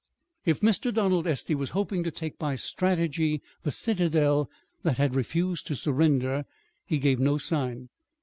If 0.45 0.61
Mr. 0.61 0.91
Donald 0.91 1.27
Estey 1.27 1.53
was 1.53 1.69
hoping 1.77 2.03
to 2.05 2.09
take 2.09 2.39
by 2.39 2.55
strategy 2.55 3.39
the 3.61 3.69
citadel 3.69 4.49
that 4.81 4.97
had 4.97 5.13
refused 5.13 5.67
to 5.67 5.75
surrender, 5.75 6.45
he 6.87 6.97
gave 6.97 7.19
no 7.19 7.37
sign. 7.37 7.89